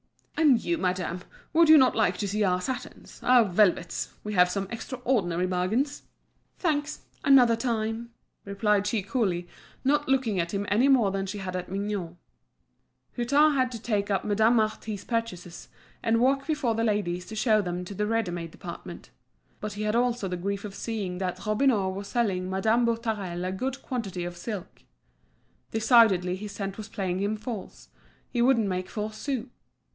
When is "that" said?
21.19-21.45